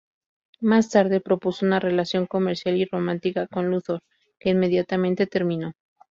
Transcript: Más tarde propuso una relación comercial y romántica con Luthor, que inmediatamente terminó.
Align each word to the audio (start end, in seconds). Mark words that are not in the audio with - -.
Más 0.61 0.89
tarde 0.89 1.21
propuso 1.21 1.63
una 1.63 1.79
relación 1.79 2.25
comercial 2.25 2.75
y 2.75 2.85
romántica 2.85 3.45
con 3.45 3.69
Luthor, 3.69 4.01
que 4.39 4.49
inmediatamente 4.49 5.27
terminó. 5.27 5.73